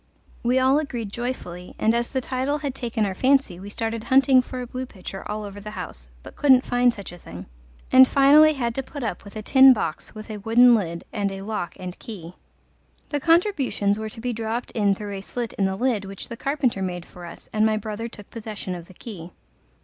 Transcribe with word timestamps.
We 0.41 0.57
all 0.57 0.79
agreed 0.79 1.11
joyfully, 1.11 1.75
and 1.77 1.93
as 1.93 2.09
the 2.09 2.21
title 2.21 2.57
had 2.57 2.73
taken 2.73 3.05
our 3.05 3.13
fancy 3.13 3.59
we 3.59 3.69
started 3.69 4.05
hunting 4.05 4.41
for 4.41 4.59
a 4.59 4.65
blue 4.65 4.87
pitcher 4.87 5.23
all 5.29 5.43
over 5.43 5.61
the 5.61 5.69
house, 5.77 6.07
but 6.23 6.35
couldn't 6.35 6.65
find 6.65 6.91
such 6.91 7.11
a 7.11 7.19
thing, 7.19 7.45
and 7.91 8.07
finally 8.07 8.53
had 8.53 8.73
to 8.73 8.81
put 8.81 9.03
up 9.03 9.23
with 9.23 9.35
a 9.35 9.43
tin 9.43 9.73
box 9.73 10.15
with 10.15 10.31
a 10.31 10.37
wooden 10.39 10.73
lid 10.73 11.03
and 11.13 11.31
a 11.31 11.43
lock 11.43 11.75
and 11.79 11.99
key. 11.99 12.33
The 13.09 13.19
contributions 13.19 13.99
were 13.99 14.09
to 14.09 14.19
be 14.21 14.33
dropped 14.33 14.71
in 14.71 14.95
through 14.95 15.13
a 15.17 15.21
slit 15.21 15.53
in 15.53 15.65
the 15.65 15.75
lid 15.75 16.05
which 16.05 16.29
the 16.29 16.35
carpenter 16.35 16.81
made 16.81 17.05
for 17.05 17.23
us, 17.23 17.47
and 17.53 17.63
my 17.63 17.77
brother 17.77 18.07
took 18.09 18.31
possession 18.31 18.73
of 18.73 18.87
the 18.87 18.95
key. 18.95 19.29